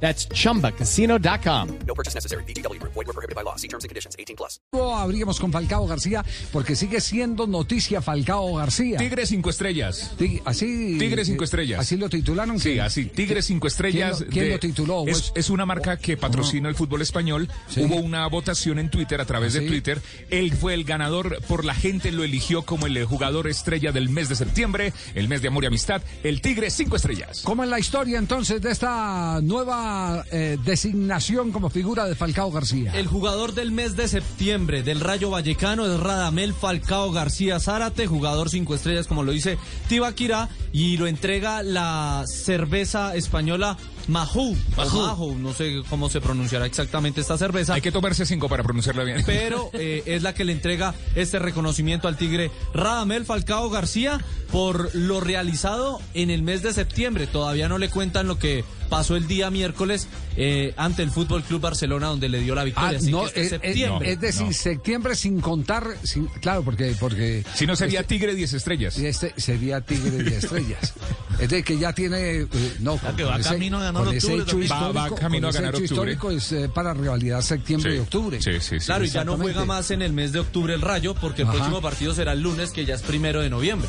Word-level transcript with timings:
That's 0.00 0.28
chumbacasino.com. 0.28 1.68
No 1.86 1.94
purchase 1.94 2.14
necessary. 2.14 2.44
BGW. 2.44 2.78
Void 2.82 3.06
were 3.06 3.12
prohibited 3.12 3.34
by 3.34 3.42
law. 3.42 3.56
See 3.56 3.68
terms 3.68 3.84
and 3.84 3.88
conditions. 3.88 4.14
18 4.18 4.36
plus. 4.36 4.60
Abrimos 4.72 5.40
con 5.40 5.50
Falcao 5.52 5.86
García 5.86 6.24
porque 6.52 6.76
sigue 6.76 7.00
siendo 7.00 7.46
noticia 7.46 8.02
Falcao 8.02 8.54
García. 8.56 8.98
Tigre 8.98 9.26
cinco 9.26 9.50
estrellas. 9.50 10.12
Tig- 10.18 10.42
así, 10.44 10.96
Tigre 10.98 11.24
cinco 11.24 11.44
estrellas. 11.44 11.80
Así 11.80 11.96
lo 11.96 12.08
titularon. 12.08 12.58
Sí, 12.60 12.72
¿Quién- 12.72 12.80
así. 12.84 13.04
Tigre 13.06 13.42
cinco 13.42 13.66
estrellas. 13.68 14.18
¿Quién 14.18 14.26
lo, 14.28 14.32
quién 14.32 14.44
de- 14.46 14.50
lo 14.52 14.58
tituló? 14.58 15.04
Es, 15.06 15.20
Pues- 15.30 15.32
es 15.34 15.50
una 15.50 15.64
marca 15.66 15.96
que 15.96 16.16
patrocina 16.16 16.68
el 16.68 16.74
fútbol 16.74 17.02
español. 17.02 17.48
Sí. 17.68 17.82
Hubo 17.82 17.96
una 17.96 18.26
votación 18.26 18.78
en 18.78 18.90
Twitter, 18.90 19.20
a 19.20 19.24
través 19.24 19.54
¿Sí? 19.54 19.60
de 19.60 19.66
Twitter. 19.68 20.02
Él 20.30 20.52
fue 20.54 20.74
el 20.74 20.84
ganador. 20.84 21.40
Por 21.48 21.64
la 21.64 21.74
gente 21.74 22.12
lo 22.12 22.24
eligió 22.24 22.62
como 22.62 22.86
el 22.86 23.02
jugador 23.04 23.46
estrella 23.48 23.92
del 23.92 24.08
mes 24.08 24.28
de 24.28 24.36
septiembre, 24.36 24.92
el 25.14 25.28
mes 25.28 25.42
de 25.42 25.48
amor 25.48 25.64
y 25.64 25.68
amistad. 25.68 26.02
El 26.22 26.40
Tigre 26.40 26.70
cinco 26.70 26.96
estrellas. 26.96 27.42
¿Cómo 27.44 27.64
es 27.64 27.70
la 27.70 27.78
historia 27.78 28.18
entonces 28.18 28.60
de 28.60 28.70
esta 28.70 29.40
nueva 29.42 29.85
eh, 30.32 30.58
designación 30.64 31.52
como 31.52 31.70
figura 31.70 32.04
de 32.06 32.14
Falcao 32.14 32.50
García? 32.50 32.92
El 32.94 33.06
jugador 33.06 33.54
del 33.54 33.70
mes 33.72 33.96
de 33.96 34.08
septiembre 34.08 34.82
del 34.82 35.00
Rayo 35.00 35.30
Vallecano 35.30 35.86
es 35.86 35.98
Radamel 35.98 36.54
Falcao 36.54 37.12
García 37.12 37.60
Zárate, 37.60 38.06
jugador 38.06 38.50
cinco 38.50 38.74
estrellas, 38.74 39.06
como 39.06 39.22
lo 39.22 39.32
dice 39.32 39.58
Tibaquirá, 39.88 40.48
y 40.72 40.96
lo 40.96 41.06
entrega 41.06 41.62
la 41.62 42.24
cerveza 42.26 43.14
española 43.14 43.76
Mahou. 44.08 44.56
Mahou, 44.76 45.36
no 45.38 45.52
sé 45.52 45.82
cómo 45.88 46.08
se 46.08 46.20
pronunciará 46.20 46.66
exactamente 46.66 47.20
esta 47.20 47.36
cerveza. 47.36 47.74
Hay 47.74 47.80
que 47.80 47.90
tomarse 47.92 48.24
cinco 48.26 48.48
para 48.48 48.62
pronunciarla 48.62 49.02
bien. 49.04 49.22
pero 49.26 49.70
eh, 49.74 50.02
es 50.06 50.22
la 50.22 50.34
que 50.34 50.44
le 50.44 50.52
entrega 50.52 50.94
este 51.14 51.38
reconocimiento 51.38 52.06
al 52.08 52.16
Tigre 52.16 52.50
Radamel 52.72 53.24
Falcao 53.24 53.68
García 53.70 54.24
por 54.52 54.94
lo 54.94 55.20
realizado 55.20 56.00
en 56.14 56.30
el 56.30 56.42
mes 56.42 56.62
de 56.62 56.72
septiembre. 56.72 57.26
Todavía 57.26 57.68
no 57.68 57.78
le 57.78 57.88
cuentan 57.90 58.26
lo 58.28 58.38
que 58.38 58.64
pasó 58.88 59.16
el 59.16 59.26
día 59.26 59.50
miércoles 59.50 60.06
eh, 60.36 60.72
ante 60.76 61.02
el 61.02 61.10
Fútbol 61.10 61.42
Club 61.42 61.60
Barcelona, 61.60 62.06
donde 62.06 62.28
le 62.28 62.40
dio 62.40 62.54
la 62.54 62.60
Ah, 62.60 62.64
victoria. 62.64 62.98
Así 62.98 63.10
no, 63.10 63.22
que 63.22 63.26
este 63.26 63.40
es, 63.40 63.44
es- 63.46 63.60
septiembre. 63.60 64.12
es 64.12 64.20
decir, 64.20 64.46
no. 64.46 64.52
septiembre 64.52 65.16
sin 65.16 65.40
contar, 65.40 65.84
sin- 66.04 66.26
claro, 66.40 66.62
porque 66.62 66.94
porque 67.00 67.44
si 67.54 67.66
no 67.66 67.74
sería 67.74 68.00
este, 68.00 68.14
Tigre 68.14 68.34
diez 68.36 68.52
estrellas. 68.52 68.96
este 68.98 69.34
sería 69.36 69.80
Tigre 69.80 70.22
de 70.22 70.36
estrellas. 70.36 70.92
Es 71.38 71.48
de 71.48 71.62
que 71.62 71.78
ya 71.78 71.92
tiene, 71.92 72.40
eh, 72.40 72.46
no, 72.80 72.96
con, 72.96 73.14
que 73.16 73.24
va 73.24 73.36
ese, 73.38 73.50
camino 73.50 73.78
a 73.78 73.82
ganar 73.82 74.04
con 74.04 74.14
ese 74.14 74.26
octubre 74.40 74.64
hecho. 74.64 74.74
Va- 74.74 74.92
va 74.92 75.14
camino 75.14 75.40
con 75.40 75.44
a 75.46 75.50
ese 75.50 75.58
ganar 75.58 75.74
hecho 75.74 75.84
octubre. 75.94 76.12
histórico 76.12 76.30
es 76.30 76.52
eh, 76.52 76.68
para 76.68 76.94
rivalidad 76.94 77.40
septiembre 77.42 77.96
y 77.96 77.98
octubre. 77.98 78.40
Sí, 78.40 78.52
sí, 78.60 78.80
sí. 78.80 78.86
Claro, 78.86 79.04
y 79.04 79.08
ya 79.08 79.24
no 79.24 79.36
juega 79.36 79.64
más 79.64 79.90
en 79.90 80.02
el 80.02 80.12
mes 80.12 80.32
de 80.32 80.40
octubre 80.40 80.72
el 80.74 80.80
Rayo, 80.80 81.14
porque 81.14 81.42
el 81.42 81.48
Ajá. 81.48 81.56
próximo 81.56 81.80
partido 81.82 82.14
será 82.14 82.32
el 82.32 82.40
lunes, 82.42 82.70
que 82.70 82.84
ya 82.84 82.94
es 82.94 83.02
primero 83.02 83.40
de 83.42 83.50
noviembre. 83.50 83.88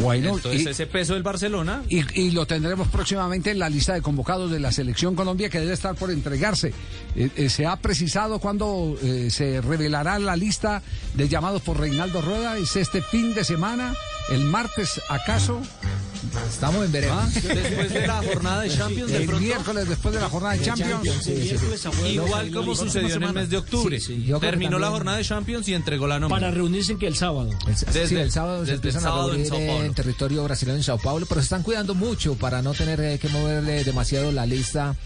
Bueno, 0.00 0.36
Entonces 0.36 0.62
y- 0.62 0.68
ese 0.68 0.86
peso 0.86 1.14
del 1.14 1.24
Barcelona 1.24 1.82
Y, 1.88 2.04
y 2.20 2.30
lo 2.30 2.46
tendremos 2.46 2.86
próximamente 2.86 3.50
en 3.50 3.58
la 3.58 3.68
lista 3.68 3.94
de 3.94 4.00
convocados 4.02 4.48
de 4.48 4.60
la 4.60 4.70
Selección 4.70 5.16
Colombia 5.16 5.48
que 5.48 5.58
debe 5.58 5.72
estar 5.72 5.96
por 5.96 6.12
entregarse. 6.12 6.72
Eh, 7.16 7.30
eh, 7.34 7.48
¿Se 7.50 7.66
ha 7.66 7.74
precisado 7.74 8.38
cuándo 8.38 8.96
eh, 9.02 9.28
se 9.32 9.60
revelará 9.60 10.20
la 10.20 10.36
lista 10.36 10.82
de 11.14 11.28
llamados 11.28 11.62
por 11.62 11.80
Reinaldo 11.80 12.22
Rueda? 12.22 12.56
¿Es 12.58 12.76
este 12.76 13.02
fin 13.02 13.34
de 13.34 13.42
semana? 13.42 13.92
¿El 14.30 14.44
martes 14.44 15.00
acaso? 15.08 15.60
Estamos 16.48 16.84
en 16.84 16.92
veremos. 16.92 17.16
¿Ah? 17.18 17.28
después 17.32 17.92
de 17.92 18.06
la 18.06 18.22
jornada 18.22 18.60
de 18.62 18.70
Champions, 18.70 19.10
de 19.10 19.16
El 19.18 19.26
pronto, 19.26 19.44
miércoles 19.44 19.88
después 19.88 20.14
de 20.14 20.20
la 20.20 20.28
jornada 20.28 20.54
de 20.54 20.62
Champions. 20.64 21.26
igual 22.06 22.50
como 22.52 22.74
sucedió 22.74 23.14
en 23.16 23.22
el 23.22 23.32
mes 23.32 23.50
de 23.50 23.56
octubre. 23.58 24.00
Sí, 24.00 24.26
Terminó 24.40 24.78
la 24.78 24.90
jornada 24.90 25.16
de 25.18 25.24
Champions 25.24 25.68
y 25.68 25.74
entregó 25.74 26.06
la 26.06 26.18
nómina. 26.18 26.40
Para 26.40 26.50
reunirse 26.50 26.96
que 26.96 27.06
el 27.06 27.16
sábado. 27.16 27.50
Sí, 27.74 27.84
Desde- 27.92 28.22
el 28.22 28.32
sábado 28.32 28.58
se 28.64 28.72
desde 28.72 28.74
empiezan 28.76 29.00
el 29.00 29.04
sábado 29.04 29.22
a 29.22 29.26
en 29.26 29.30
reunir 29.32 29.48
Sao 29.48 29.58
Paulo. 29.66 29.84
en 29.84 29.94
territorio 29.94 30.44
brasileño 30.44 30.76
en 30.78 30.82
Sao 30.84 30.98
Paulo, 30.98 31.26
pero 31.28 31.40
se 31.40 31.44
están 31.46 31.62
cuidando 31.62 31.94
mucho 31.94 32.34
para 32.34 32.62
no 32.62 32.74
tener 32.74 33.00
eh, 33.00 33.18
que 33.18 33.28
moverle 33.28 33.84
demasiado 33.84 34.32
la 34.32 34.46
lista, 34.46 34.96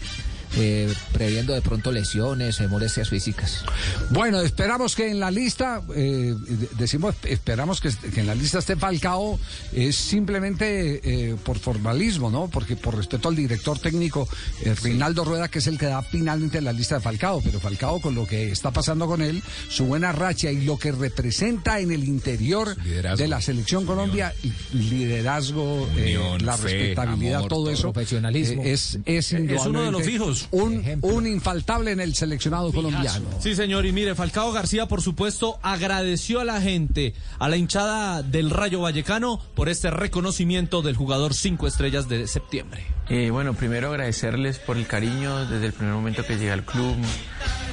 eh, 0.57 0.93
previendo 1.11 1.53
de 1.53 1.61
pronto 1.61 1.91
lesiones 1.91 2.59
o 2.61 2.67
molestias 2.69 3.09
físicas. 3.09 3.63
Bueno, 4.11 4.41
esperamos 4.41 4.95
que 4.95 5.09
en 5.09 5.19
la 5.19 5.31
lista, 5.31 5.81
eh, 5.95 6.35
de- 6.37 6.69
decimos, 6.77 7.15
esperamos 7.23 7.81
que, 7.81 7.89
que 8.13 8.21
en 8.21 8.27
la 8.27 8.35
lista 8.35 8.59
esté 8.59 8.75
Falcao, 8.75 9.39
es 9.73 9.95
simplemente 9.95 11.01
eh, 11.31 11.35
por 11.43 11.59
formalismo, 11.59 12.29
¿no? 12.29 12.47
Porque 12.49 12.75
por 12.75 12.95
respeto 12.95 13.29
al 13.29 13.35
director 13.35 13.79
técnico 13.79 14.27
eh, 14.61 14.75
Reinaldo 14.81 15.23
Rueda, 15.25 15.47
que 15.49 15.59
es 15.59 15.67
el 15.67 15.77
que 15.77 15.85
da 15.87 16.01
finalmente 16.01 16.61
la 16.61 16.73
lista 16.73 16.95
de 16.95 17.01
Falcao, 17.01 17.41
pero 17.43 17.59
Falcao 17.59 17.99
con 18.01 18.15
lo 18.15 18.25
que 18.27 18.51
está 18.51 18.71
pasando 18.71 19.07
con 19.07 19.21
él, 19.21 19.41
su 19.69 19.85
buena 19.85 20.11
racha 20.11 20.51
y 20.51 20.61
lo 20.65 20.77
que 20.77 20.91
representa 20.91 21.79
en 21.79 21.91
el 21.91 22.03
interior 22.03 22.75
de 22.75 23.27
la 23.27 23.41
selección 23.41 23.85
Colombia, 23.85 24.33
liderazgo, 24.73 25.87
eh, 25.97 26.17
Unión, 26.17 26.45
la 26.45 26.57
fe, 26.57 26.63
respetabilidad, 26.69 27.37
amor, 27.37 27.49
todo 27.49 27.69
eso, 27.71 27.91
profesionalismo. 27.93 28.63
eh, 28.63 28.71
es, 28.73 28.99
es, 29.05 29.31
uno 29.33 29.83
de 29.83 29.91
los 29.91 30.01
indudablemente 30.03 30.42
Un, 30.51 30.99
un 31.01 31.27
infaltable 31.27 31.91
en 31.91 31.99
el 31.99 32.15
seleccionado 32.15 32.71
colombiano. 32.71 33.29
Sí, 33.39 33.55
señor. 33.55 33.85
Y 33.85 33.91
mire, 33.91 34.15
Falcao 34.15 34.51
García, 34.51 34.87
por 34.87 35.01
supuesto, 35.01 35.59
agradeció 35.61 36.39
a 36.39 36.43
la 36.43 36.61
gente, 36.61 37.13
a 37.39 37.49
la 37.49 37.57
hinchada 37.57 38.23
del 38.23 38.49
Rayo 38.49 38.81
Vallecano, 38.81 39.39
por 39.55 39.69
este 39.69 39.91
reconocimiento 39.91 40.81
del 40.81 40.95
jugador 40.95 41.33
cinco 41.33 41.67
estrellas 41.67 42.07
de 42.07 42.27
septiembre. 42.27 42.83
Eh, 43.09 43.29
bueno, 43.31 43.53
primero 43.53 43.89
agradecerles 43.89 44.59
por 44.59 44.77
el 44.77 44.87
cariño 44.87 45.45
desde 45.45 45.65
el 45.65 45.73
primer 45.73 45.93
momento 45.93 46.25
que 46.25 46.35
llegué 46.35 46.51
al 46.51 46.63
club. 46.63 46.95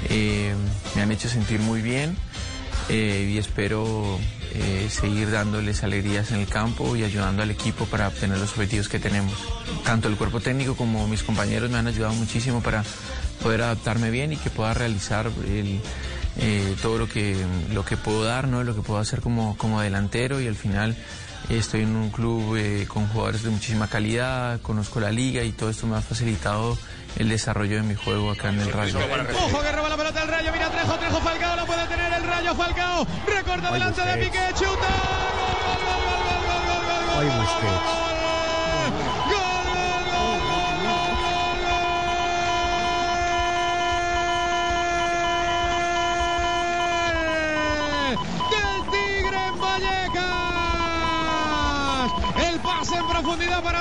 Eh, 0.08 0.54
me 0.96 1.02
han 1.02 1.12
hecho 1.12 1.28
sentir 1.28 1.60
muy 1.60 1.82
bien 1.82 2.16
eh, 2.92 3.30
y 3.32 3.38
espero 3.38 4.18
eh, 4.52 4.88
seguir 4.90 5.30
dándoles 5.30 5.84
alegrías 5.84 6.32
en 6.32 6.40
el 6.40 6.48
campo 6.48 6.96
y 6.96 7.04
ayudando 7.04 7.42
al 7.44 7.50
equipo 7.52 7.84
para 7.86 8.08
obtener 8.08 8.38
los 8.38 8.50
objetivos 8.50 8.88
que 8.88 8.98
tenemos. 8.98 9.32
Tanto 9.84 10.08
el 10.08 10.16
cuerpo 10.16 10.40
técnico 10.40 10.74
como 10.74 11.06
mis 11.06 11.22
compañeros 11.22 11.70
me 11.70 11.78
han 11.78 11.86
ayudado 11.86 12.14
muchísimo 12.14 12.60
para 12.60 12.82
poder 13.44 13.62
adaptarme 13.62 14.10
bien 14.10 14.32
y 14.32 14.36
que 14.36 14.50
pueda 14.50 14.74
realizar 14.74 15.30
eh, 15.46 16.74
todo 16.82 16.98
lo 16.98 17.08
que, 17.08 17.36
lo 17.72 17.84
que 17.84 17.96
puedo 17.96 18.24
dar, 18.24 18.48
¿no? 18.48 18.64
lo 18.64 18.74
que 18.74 18.82
puedo 18.82 18.98
hacer 18.98 19.20
como, 19.20 19.56
como 19.56 19.80
delantero 19.80 20.40
y 20.40 20.48
al 20.48 20.56
final 20.56 20.96
estoy 21.48 21.82
en 21.82 21.96
un 21.96 22.10
club 22.10 22.56
eh, 22.56 22.86
con 22.86 23.08
jugadores 23.08 23.42
de 23.42 23.50
muchísima 23.50 23.88
calidad, 23.88 24.60
conozco 24.60 25.00
la 25.00 25.10
liga 25.10 25.42
y 25.42 25.52
todo 25.52 25.70
esto 25.70 25.86
me 25.86 25.96
ha 25.96 26.00
facilitado 26.00 26.76
el 27.16 27.28
desarrollo 27.28 27.76
de 27.76 27.82
mi 27.82 27.94
juego 27.94 28.30
acá 28.30 28.50
en 28.50 28.60
el 28.60 28.72
Rayo. 28.72 28.98
Ojo 28.98 29.62
que 29.62 29.72
roba 29.72 29.88
la 29.88 29.96
pelota 29.96 30.22
el 30.22 30.28
Rayo, 30.28 30.52
mira 30.52 30.70
Trejo, 30.70 30.98
Trejo 30.98 31.20
Falcao, 31.20 31.56
lo 31.56 31.66
puede 31.66 31.86
tener 31.86 32.12
el 32.12 32.24
Rayo 32.24 32.54
Falcao, 32.54 33.06
recorta 33.26 33.72
delante 33.72 34.00
de 34.02 34.16
Piqué, 34.24 34.48
chuta, 34.54 34.88
gol, 35.66 35.82
gol, 35.86 36.00
gol, 36.04 36.22
gol, 36.24 36.42
gol, 36.46 36.66
gol, 36.66 36.66
gol, 36.66 36.90
gol, 36.90 36.90
gol, 36.90 37.60
gol, 37.60 38.04
gol, 38.04 38.09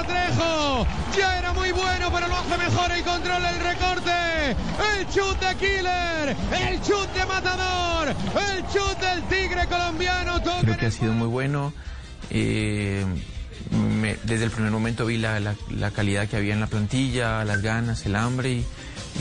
Trejo, 0.09 0.85
ya 1.17 1.37
era 1.39 1.53
muy 1.53 1.71
bueno, 1.71 2.09
pero 2.11 2.27
lo 2.27 2.35
hace 2.35 2.57
mejor 2.57 2.91
y 2.97 3.01
controla 3.03 3.49
el 3.51 3.59
recorte, 3.59 4.11
el 4.97 5.07
chut 5.09 5.39
de 5.39 5.55
Killer, 5.55 6.35
el 6.67 6.81
chut 6.81 7.07
de 7.13 7.25
Matador, 7.25 8.07
el 8.09 8.63
chut 8.67 8.97
del 8.99 9.21
Tigre 9.23 9.67
colombiano, 9.67 10.41
toca 10.41 10.61
Creo 10.61 10.77
que 10.77 10.85
ha 10.87 10.91
sido 10.91 11.13
muy 11.13 11.27
bueno. 11.27 11.73
eh, 12.31 13.05
me- 13.71 14.15
desde 14.23 14.45
el 14.45 14.51
primer 14.51 14.71
momento 14.71 15.05
vi 15.05 15.17
la, 15.17 15.39
la- 15.39 15.55
la 15.69 15.91
calidad 15.91 16.27
que 16.27 16.37
había 16.37 16.53
en 16.53 16.59
la 16.59 16.67
plantilla, 16.67 17.43
las 17.45 17.61
ganas, 17.61 18.05
el 18.05 18.15
hambre 18.15 18.51
y, 18.51 18.65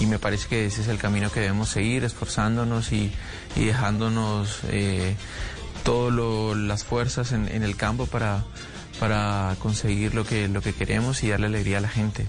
y 0.01 0.07
me 0.07 0.19
parece 0.19 0.49
que 0.49 0.67
ese 0.67 0.81
es 0.83 0.89
el 0.89 0.99
camino 0.99 1.31
que 1.31 1.41
debemos 1.41 1.69
seguir, 1.71 2.05
esforzándonos 2.05 2.93
y, 2.93 3.13
y 3.57 3.65
dejándonos 3.65 4.61
eh, 4.71 5.17
todas 5.85 6.57
las 6.57 6.85
fuerzas 6.85 7.33
en, 7.33 7.49
en 7.49 7.63
el 7.63 7.77
campo 7.77 8.07
para, 8.07 8.45
para 8.99 9.57
conseguir 9.61 10.15
lo 10.15 10.25
que, 10.25 10.49
lo 10.49 10.61
que 10.61 10.73
queremos 10.73 11.23
y 11.23 11.31
darle 11.31 11.47
alegría 11.47 11.79
a 11.79 11.81
la 11.81 11.89
gente. 11.89 12.27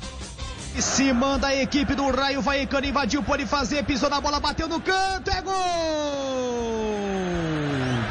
Se 0.78 1.14
manda 1.14 1.50
a 1.50 1.56
equipe 1.56 1.96
do 1.96 2.12
Raio 2.12 2.42
Vallecano, 2.42 2.88
invadiu, 2.88 3.22
pode 3.24 3.46
fazer, 3.46 3.84
pisou 3.84 4.10
na 4.10 4.22
bola, 4.22 4.40
bateu 4.40 4.68
no 4.68 4.80
canto, 4.80 5.30
é 5.30 5.42
gol! 5.42 5.56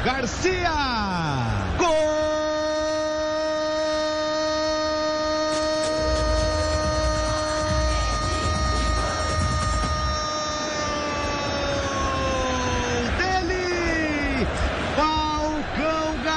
Garcia! 0.05 0.69
Gol! 1.77 2.28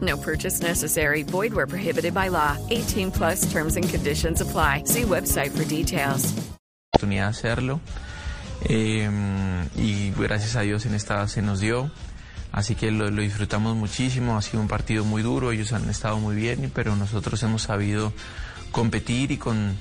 No 0.00 0.16
purchase 0.16 0.60
necessary. 0.62 1.22
Void 1.24 1.52
where 1.52 1.66
prohibited 1.66 2.14
by 2.14 2.28
law. 2.30 2.56
18 2.70 3.10
plus 3.10 3.50
terms 3.52 3.76
and 3.76 3.86
conditions 3.88 4.40
apply. 4.40 4.84
See 4.86 5.02
website 5.02 5.50
for 5.50 5.64
details. 5.64 6.32
oportunidad 6.94 7.24
de 7.26 7.30
hacerlo. 7.30 7.80
Eh, 8.64 9.08
y 9.76 10.10
gracias 10.12 10.56
a 10.56 10.60
Dios 10.62 10.86
en 10.86 10.94
esta 10.94 11.26
se 11.28 11.42
nos 11.42 11.60
dio. 11.60 11.90
Así 12.52 12.74
que 12.74 12.90
lo, 12.90 13.10
lo 13.10 13.22
disfrutamos 13.22 13.76
muchísimo. 13.76 14.36
Ha 14.36 14.42
sido 14.42 14.60
un 14.60 14.68
partido 14.68 15.04
muy 15.04 15.22
duro. 15.22 15.52
Ellos 15.52 15.72
han 15.72 15.88
estado 15.88 16.18
muy 16.18 16.34
bien, 16.34 16.70
pero 16.74 16.96
nosotros 16.96 17.42
hemos 17.42 17.62
sabido 17.62 18.12
competir 18.72 19.30
y 19.32 19.36
con, 19.36 19.76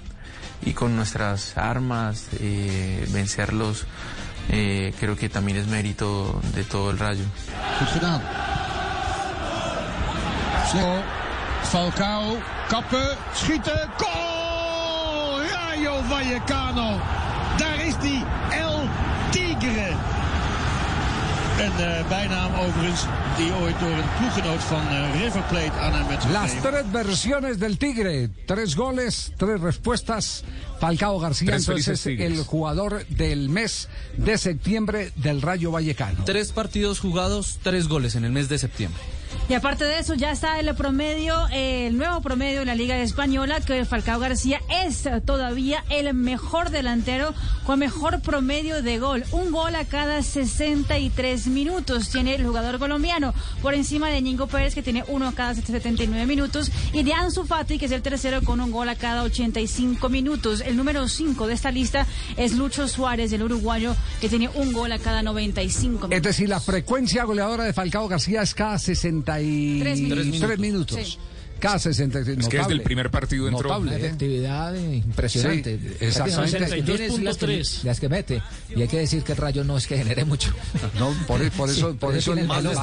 y 0.65 0.73
con 0.73 0.95
nuestras 0.95 1.57
armas 1.57 2.27
eh, 2.39 3.07
vencerlos. 3.11 3.85
eh, 4.51 4.93
creo 4.99 5.15
que 5.15 5.29
también 5.29 5.57
es 5.57 5.67
mérito 5.67 6.39
de 6.55 6.63
todo 6.63 6.91
el 6.91 6.99
rayo. 6.99 7.23
Snel. 10.69 11.03
Falcao. 11.63 12.37
Kappen. 12.67 13.17
Schieten. 13.33 13.89
Goal! 13.97 15.41
Rayo 15.49 16.01
Vallecano. 16.07 16.99
Daar 17.57 17.85
is 17.85 17.95
die 18.01 18.23
El 18.51 18.87
Tigre. 19.31 19.95
Een 21.59 21.85
eh, 21.85 22.07
bijnaam 22.07 22.53
overigens 22.53 23.05
die 23.37 23.53
ooit 23.53 23.79
door 23.79 23.89
een 23.89 24.09
ploeggenoot 24.17 24.63
van 24.63 24.87
eh, 24.87 25.21
River 25.21 25.41
Plate 25.41 25.71
aan 25.71 25.93
hem 25.93 26.07
werd 26.07 26.23
Las 26.31 26.51
tres 26.61 26.83
versiones 26.91 27.57
del 27.57 27.77
Tigre, 27.77 28.29
tres 28.45 28.73
goles, 28.73 29.31
tres 29.37 29.59
respuestas. 29.59 30.43
Falcao 30.79 31.19
García, 31.19 31.47
Tres 31.47 31.67
entonces 31.67 32.05
el 32.05 32.43
jugador 32.43 33.05
del 33.07 33.49
mes 33.49 33.87
de 34.15 34.37
septiembre 34.37 35.11
del 35.15 35.41
Rayo 35.41 35.71
Vallecano. 35.71 36.23
Tres 36.25 36.51
partidos 36.51 36.99
jugados, 36.99 37.59
tres 37.63 37.87
goles 37.87 38.15
en 38.15 38.23
el 38.23 38.31
mes 38.31 38.47
de 38.49 38.57
septiembre. 38.57 39.01
Y 39.47 39.53
aparte 39.53 39.85
de 39.85 39.99
eso, 39.99 40.13
ya 40.13 40.31
está 40.31 40.59
el 40.59 40.73
promedio, 40.75 41.47
el 41.51 41.97
nuevo 41.97 42.21
promedio 42.21 42.59
de 42.59 42.65
la 42.65 42.75
Liga 42.75 42.97
Española, 42.99 43.61
que 43.61 43.83
Falcao 43.85 44.19
García 44.19 44.61
es 44.85 45.07
todavía 45.25 45.83
el 45.89 46.13
mejor 46.13 46.69
delantero 46.69 47.33
con 47.65 47.79
mejor 47.79 48.21
promedio 48.21 48.81
de 48.81 48.99
gol. 48.99 49.23
Un 49.31 49.51
gol 49.51 49.75
a 49.75 49.85
cada 49.85 50.21
63 50.21 51.47
minutos 51.47 52.09
tiene 52.09 52.35
el 52.35 52.45
jugador 52.45 52.79
colombiano, 52.79 53.33
por 53.61 53.73
encima 53.73 54.09
de 54.09 54.21
Ñingo 54.21 54.47
Pérez, 54.47 54.75
que 54.75 54.83
tiene 54.83 55.03
uno 55.07 55.27
a 55.27 55.33
cada 55.33 55.55
79 55.55 56.25
minutos, 56.25 56.71
y 56.93 57.03
de 57.03 57.13
Ansu 57.13 57.45
Fati, 57.45 57.77
que 57.77 57.85
es 57.85 57.91
el 57.91 58.01
tercero 58.01 58.41
con 58.41 58.59
un 58.61 58.71
gol 58.71 58.89
a 58.89 58.95
cada 58.95 59.23
85 59.23 60.09
minutos. 60.09 60.61
El 60.61 60.77
número 60.77 61.07
5 61.07 61.47
de 61.47 61.53
esta 61.53 61.71
lista 61.71 62.05
es 62.37 62.53
Lucho 62.53 62.87
Suárez, 62.87 63.31
el 63.33 63.43
uruguayo, 63.43 63.95
que 64.21 64.29
tiene 64.29 64.49
un 64.55 64.73
gol 64.73 64.91
a 64.91 64.99
cada 64.99 65.23
95 65.23 66.07
minutos. 66.07 66.11
Es 66.11 66.23
decir, 66.23 66.49
la 66.49 66.59
frecuencia 66.59 67.23
goleadora 67.23 67.63
de 67.63 67.73
Falcao 67.73 68.07
García 68.07 68.41
es 68.41 68.53
cada 68.53 68.77
63 69.25 70.09
Tres 70.09 70.27
minutos. 70.29 70.59
minutos. 70.59 70.97
Sí. 71.03 71.17
Cada 71.59 71.77
63 71.77 72.37
Es 72.39 72.47
que 72.47 72.57
desde 72.57 72.71
el 72.71 72.81
primer 72.81 73.11
partido 73.11 73.49
entró. 73.49 73.67
Notable, 73.67 73.93
¿eh? 73.93 73.97
efectividad 73.97 74.73
eh, 74.77 74.95
impresionante. 74.95 75.77
Sí, 75.77 76.05
exactamente. 76.05 76.59
Las 77.21 77.37
que, 77.37 77.63
las 77.83 77.99
que 77.99 78.07
mete. 78.07 78.41
Y 78.73 78.81
hay 78.81 78.87
que 78.87 78.99
decir 78.99 79.23
que 79.23 79.33
el 79.33 79.37
rayo 79.37 79.65
no 79.65 79.77
es 79.77 79.85
que 79.85 79.97
genere 79.97 80.23
mucho. 80.23 80.53
No, 80.97 81.11
por, 81.27 81.51
por 81.51 81.69
eso, 81.69 81.93
por 81.97 82.15
eso 82.15 82.31
el, 82.31 82.47
valor. 82.47 82.77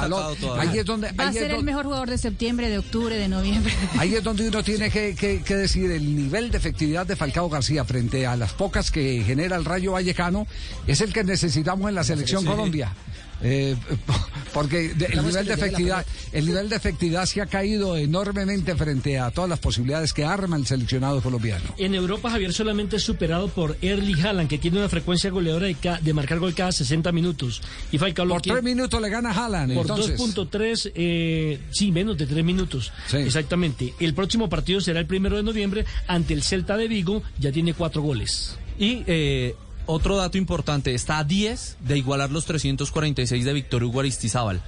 Ahí 0.59 0.77
es 0.77 0.85
donde, 0.85 1.11
Va 1.13 1.23
a 1.23 1.27
ahí 1.29 1.33
ser 1.33 1.51
el 1.51 1.63
mejor 1.63 1.85
jugador 1.85 2.07
de 2.07 2.19
septiembre, 2.19 2.69
de 2.69 2.77
octubre, 2.77 3.15
de 3.17 3.27
noviembre. 3.27 3.73
Ahí 3.97 4.13
es 4.13 4.23
donde 4.23 4.47
uno 4.47 4.63
tiene 4.63 4.91
que, 4.91 5.15
que- 5.15 5.41
que 5.41 5.55
decir 5.55 5.89
el 5.89 6.15
nivel 6.15 6.51
de 6.51 6.57
efectividad 6.59 7.07
de 7.07 7.15
Falcao 7.15 7.49
García 7.49 7.83
frente 7.83 8.27
a 8.27 8.35
las 8.35 8.53
pocas 8.53 8.91
que 8.91 9.23
genera 9.25 9.55
el 9.55 9.65
Rayo 9.65 9.93
Vallecano 9.93 10.45
es 10.85 11.01
el 11.01 11.11
que 11.13 11.23
necesitamos 11.23 11.89
en 11.89 11.95
la 11.95 12.03
selección 12.03 12.45
Colombia. 12.45 12.93
Eh, 13.41 13.75
porque 14.53 14.93
de- 14.95 15.05
el 15.05 15.25
nivel 15.25 15.45
de 15.45 15.53
efectividad, 15.53 16.05
el 16.31 16.45
nivel 16.45 16.69
de 16.69 16.75
efectividad 16.75 17.25
se 17.25 17.41
ha 17.41 17.45
caído 17.45 17.95
enormemente 17.97 18.75
frente 18.75 19.19
a 19.19 19.29
todas 19.31 19.49
las 19.49 19.59
posibilidades 19.59 20.13
que 20.13 20.25
arma 20.25 20.55
el 20.57 20.65
seleccionado 20.65 21.21
colombiano. 21.21 21.65
En 21.77 21.93
Europa, 21.95 22.29
Javier 22.31 22.53
solamente 22.53 22.95
es 22.95 23.03
superado 23.03 23.47
por 23.49 23.77
Erling 23.81 24.19
Haaland, 24.25 24.49
que 24.49 24.57
tiene 24.57 24.79
una 24.79 24.89
frecuencia 24.89 25.29
goleadora 25.29 25.67
de, 25.67 25.75
ca- 25.75 25.99
de 26.01 26.13
marcar 26.13 26.39
gol 26.39 26.53
cada 26.55 26.71
60 26.71 27.11
minutos. 27.11 27.61
Y 27.91 27.97
Falcao 27.97 28.27
Por 28.27 28.41
que- 28.41 28.51
tres 28.51 28.63
minutos 28.63 29.01
le 29.01 29.09
gana 29.09 29.31
Haaland. 29.31 29.73
por 29.75 29.81
entonces. 29.87 30.19
2.3, 30.19 30.91
eh, 30.95 31.59
sí, 31.71 31.91
menos 31.91 32.17
de 32.17 32.25
3 32.25 32.43
minutos. 32.43 32.91
Sí. 33.07 33.17
Exactamente. 33.17 33.93
El 33.99 34.13
próximo 34.13 34.49
partido 34.49 34.81
será 34.81 34.99
el 34.99 35.05
primero 35.05 35.37
de 35.37 35.43
noviembre 35.43 35.85
ante 36.07 36.33
el 36.33 36.41
Celta 36.43 36.75
de 36.77 36.87
Vigo, 36.87 37.21
ya 37.39 37.51
tiene 37.51 37.73
cuatro 37.73 38.01
goles. 38.01 38.57
Y 38.79 39.03
eh, 39.07 39.55
otro 39.87 40.15
dato 40.17 40.37
importante, 40.37 40.93
está 40.93 41.17
a 41.19 41.23
10 41.23 41.77
de 41.81 41.97
igualar 41.97 42.29
los 42.31 42.45
346 42.45 43.43
de 43.45 43.53
Víctor 43.53 43.83
Hugo 43.83 43.99
Aristizábal. 44.01 44.61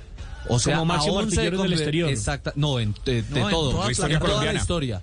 O 0.48 0.57
sea, 0.57 0.77
Como 0.77 0.86
máximo 0.94 1.19
a 1.19 1.24
11 1.24 1.36
artillero 1.38 1.62
del 1.63 1.74
exterior. 1.74 2.10
Exacta, 2.10 2.54
no, 2.56 2.80
en, 2.80 2.95
de, 3.06 3.21
de 3.24 3.42
en 3.42 3.50
todo. 3.50 3.71
toda 3.71 3.86
la 3.86 3.92
historia 3.92 4.13
en 4.16 4.19
toda 4.19 4.30
la 4.31 4.36
colombiana. 4.36 4.60
historia. 4.60 5.01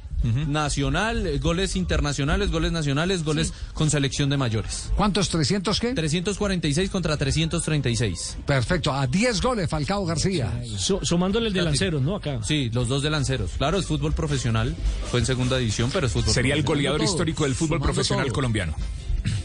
Nacional, 0.49 1.25
eh, 1.27 1.39
goles 1.39 1.77
internacionales, 1.77 2.51
goles 2.51 2.73
nacionales, 2.73 3.23
goles 3.23 3.53
con 3.75 3.91
selección 3.91 4.29
de 4.29 4.37
mayores. 4.37 4.91
¿Cuántos? 4.97 5.33
¿300 5.33 5.79
qué? 5.79 5.93
346 5.95 6.91
contra 6.91 7.17
336. 7.17 8.39
Perfecto, 8.45 8.93
a 8.93 9.07
10 9.07 9.41
goles 9.41 9.69
Falcao 9.71 10.05
García. 10.05 10.53
Su- 10.77 10.99
sumándole 11.03 11.49
el 11.49 11.53
delantero, 11.53 12.01
¿no? 12.01 12.17
Acá. 12.17 12.41
Sí, 12.43 12.71
los 12.73 12.89
dos 12.89 13.03
delanceros. 13.03 13.53
Claro, 13.59 13.79
es 13.79 13.87
fútbol 13.87 14.15
profesional. 14.15 14.75
Fue 15.11 15.21
en 15.21 15.27
segunda 15.27 15.59
división, 15.59 15.91
pero 15.93 16.07
es 16.09 16.13
fútbol 16.13 16.33
Sería 16.35 16.55
el 16.55 16.65
goleador 16.65 17.03
histórico 17.03 17.45
del 17.45 17.55
fútbol 17.55 17.79
sumando 17.79 17.85
profesional 17.85 18.27
todo. 18.27 18.35
colombiano. 18.35 18.75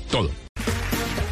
Todo. 0.10 0.32